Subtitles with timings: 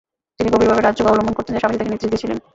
[0.37, 2.39] তিনি গভীর ভাবে ‘রাজযোগ’ অবলম্বন করতেন যা স্বামীজী তাকে নির্দেশ দিয়েছিলেন।